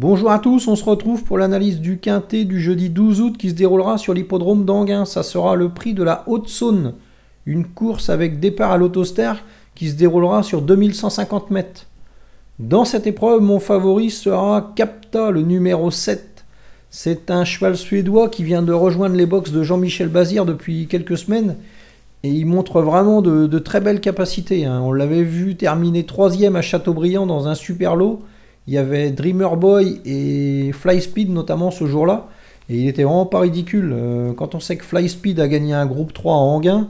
[0.00, 3.50] Bonjour à tous, on se retrouve pour l'analyse du quintet du jeudi 12 août qui
[3.50, 5.04] se déroulera sur l'hippodrome d'Anguin.
[5.04, 6.94] Ça sera le prix de la Haute-Saône,
[7.44, 9.34] une course avec départ à l'autoster
[9.74, 11.84] qui se déroulera sur 2150 mètres.
[12.58, 16.46] Dans cette épreuve, mon favori sera Capta, le numéro 7.
[16.88, 21.18] C'est un cheval suédois qui vient de rejoindre les box de Jean-Michel Bazir depuis quelques
[21.18, 21.56] semaines
[22.22, 24.64] et il montre vraiment de, très belles capacités.
[24.64, 24.80] Hein.
[24.82, 28.22] On l'avait vu terminer troisième à Châteaubriand dans un super lot
[28.70, 32.28] il y avait Dreamer Boy et Fly Speed notamment ce jour-là.
[32.68, 33.92] Et il était vraiment pas ridicule.
[33.92, 36.88] Euh, quand on sait que Fly Speed a gagné un groupe 3 en Anguin,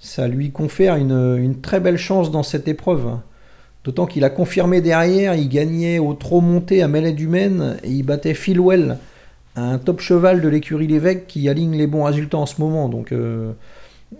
[0.00, 3.12] ça lui confère une, très belle chance dans cette épreuve.
[3.84, 7.90] D'autant qu'il a confirmé derrière, il gagnait au trop monté à Mêlée du Maine et
[7.90, 8.98] il battait Philwell,
[9.54, 12.88] un top cheval de l'écurie Lévesque qui aligne les bons résultats en ce moment.
[12.88, 13.52] Donc euh,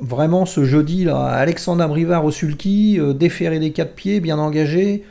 [0.01, 5.03] vraiment ce jeudi là, Alexandre Brivard au sulky, euh, déféré des quatre pieds, bien engagé,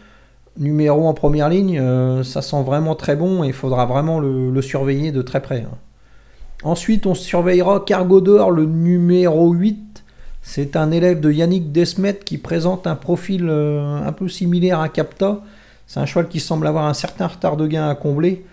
[0.59, 4.61] numéro en première ligne, euh, ça sent vraiment très bon et il faudra vraiment le,
[4.61, 5.61] surveiller de très près.
[5.61, 5.77] Hein.
[6.63, 10.03] Ensuite, on surveillera Cargo d'Or, le numéro 8.
[10.41, 14.89] C'est un élève de Yannick Desmet qui présente un profil euh, un peu similaire à
[14.89, 15.39] Capta.
[15.87, 18.45] C'est un cheval qui semble avoir un certain retard de gain à combler.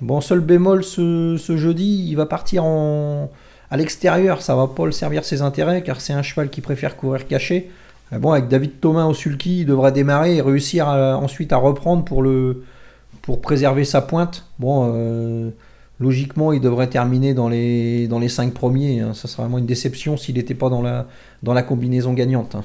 [0.00, 4.40] Bon, seul bémol ce, jeudi, il va partir à l'extérieur.
[4.42, 7.70] Ça va pas le servir ses intérêts car c'est un cheval qui préfère courir caché.
[8.10, 12.04] Ah bon, avec David Thomas au sulky, il devrait démarrer et réussir ensuite à reprendre
[12.04, 12.64] pour, le,
[13.22, 14.46] pour préserver sa pointe.
[14.58, 15.50] Bon, euh,
[16.00, 19.00] logiquement, il devrait terminer dans les, dans les 5 premiers.
[19.00, 19.12] Hein.
[19.12, 21.06] Ça serait vraiment une déception s'il n'était pas dans la,
[21.42, 22.54] dans la combinaison gagnante.
[22.54, 22.64] Hein.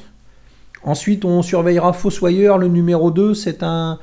[0.83, 3.33] Ensuite, on surveillera Fossoyeur, le numéro 2.
[3.33, 3.99] C'est un,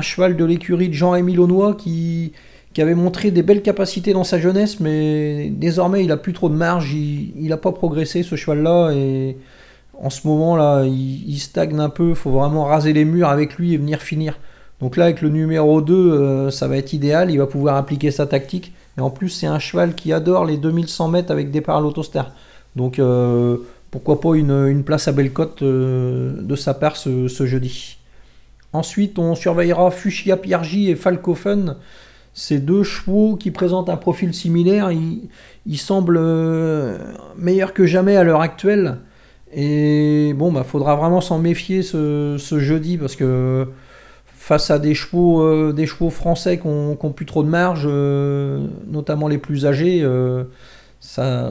[0.00, 2.32] cheval de l'écurie de Jean-Rémy Launois qui,
[2.72, 6.48] qui avait montré des belles capacités dans sa jeunesse, mais désormais, il a plus trop
[6.48, 6.92] de marge.
[6.94, 8.92] Il n'a pas progressé, ce cheval-là.
[8.92, 9.36] Et
[10.02, 13.56] en ce moment là, il, stagne un peu, il faut vraiment raser les murs avec
[13.56, 14.38] lui et venir finir.
[14.80, 18.10] Donc là, avec le numéro 2, euh, ça va être idéal, il va pouvoir appliquer
[18.10, 18.72] sa tactique.
[18.98, 22.22] Et en plus, c'est un cheval qui adore les 2100 mètres avec départ à l'autoster.
[22.74, 23.56] Donc euh,
[23.90, 27.96] pourquoi pas une, place à belle cote euh, de sa part ce, jeudi.
[28.74, 31.76] Ensuite, on surveillera Fuchsia Piergi et Falcofen.
[32.34, 36.20] Ces deux chevaux qui présentent un profil similaire, ils semblent
[37.38, 38.98] meilleurs que jamais à l'heure actuelle.
[39.52, 43.66] Et bon, bah, faudra vraiment s'en méfier ce, jeudi parce que
[44.26, 48.66] face à des chevaux, euh, des chevaux français qui n'ont plus trop de marge, euh,
[48.86, 50.44] notamment les plus âgés, euh,
[51.00, 51.50] ça,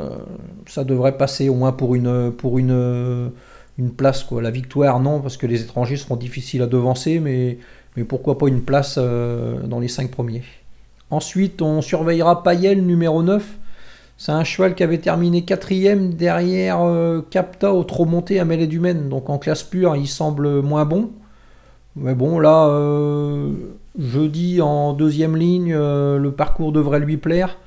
[0.85, 2.31] devrait passer au moins pour une
[3.97, 4.23] place.
[4.23, 4.41] Quoi.
[4.41, 7.57] La victoire, non, parce que les étrangers seront difficiles à devancer, mais,
[7.95, 10.43] mais pourquoi pas une place dans les cinq premiers.
[11.11, 13.59] Ensuite, on surveillera Payel, numéro 9
[14.17, 18.67] c'est un cheval qui avait terminé quatrième derrière euh, Capta au trop monté à Mêlée
[18.67, 19.09] du Maine.
[19.09, 21.11] Donc en classe pure, il semble moins bon.
[21.97, 23.51] Mais bon, là, euh,
[23.97, 27.57] jeudi en deuxième ligne, euh, le parcours devrait lui plaire.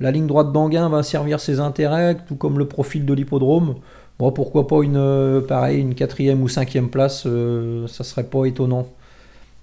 [0.00, 3.76] La ligne droite d'Anguin va servir ses intérêts, tout comme le profil de l'hippodrome.
[4.18, 7.26] Bon, pourquoi pas une, pareil, une quatrième ou cinquième place,
[7.86, 8.86] ça serait pas étonnant.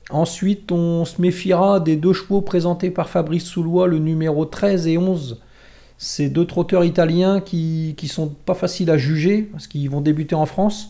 [0.10, 4.98] Ensuite, on se méfiera des deux chevaux présentés par Fabrice Soulois, le numéro 13 et
[4.98, 5.40] 11
[6.04, 10.36] c'est deux trotteurs italiens qui, qui sont pas faciles à juger parce qu'ils vont débuter
[10.36, 10.90] en France.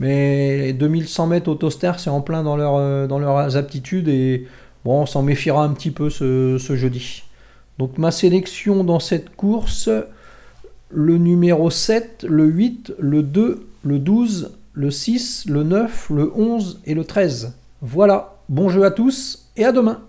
[0.00, 4.46] Mais 2100 mètres au toaster, c'est en plein euh, dans leurs aptitudes et
[4.84, 7.24] bon, on s'en méfiera un petit peu ce, ce, jeudi.
[7.78, 9.90] Donc ma sélection dans cette course,
[10.90, 16.80] le numéro 7, le 8, le 2, le 12, le 6, le 9, le 11
[16.86, 17.52] et le 13.
[17.82, 20.00] Voilà, bon jeu à tous et à demain